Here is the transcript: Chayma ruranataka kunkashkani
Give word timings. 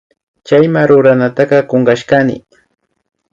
Chayma 0.47 0.81
ruranataka 0.89 1.57
kunkashkani 1.69 2.35